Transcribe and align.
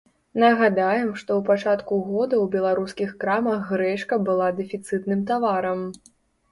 Нагадаем, 0.43 1.11
што 1.19 1.31
ў 1.41 1.45
пачатку 1.49 1.99
года 2.09 2.35
ў 2.43 2.57
беларускіх 2.57 3.13
крамах 3.25 3.71
грэчка 3.75 4.21
была 4.31 4.53
дэфіцытным 4.63 5.19
таварам. 5.33 5.91